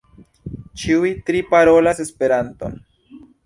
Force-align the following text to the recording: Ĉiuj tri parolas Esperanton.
Ĉiuj 0.83 1.11
tri 1.29 1.45
parolas 1.53 2.03
Esperanton. 2.07 2.83